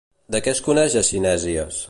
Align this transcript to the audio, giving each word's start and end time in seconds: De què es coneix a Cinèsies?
De 0.35 0.39
què 0.47 0.53
es 0.57 0.61
coneix 0.69 0.97
a 1.03 1.05
Cinèsies? 1.11 1.79